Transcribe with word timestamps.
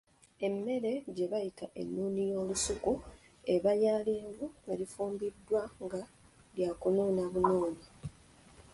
Emmere 0.45 0.91
gye 1.15 1.27
bayita 1.31 1.65
ennuuni 1.81 2.21
y'olusuku 2.31 2.93
eba 3.53 3.71
ya 3.83 3.95
lyenvu 4.07 4.45
erifumbiddwa 4.71 5.61
nga 5.83 6.01
lyakunuuna 6.55 7.23
bunuunyi. 7.33 7.85